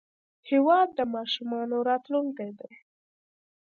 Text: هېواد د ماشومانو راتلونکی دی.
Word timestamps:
هېواد 0.49 0.87
د 0.97 0.99
ماشومانو 1.15 1.77
راتلونکی 1.89 2.49
دی. 2.59 2.73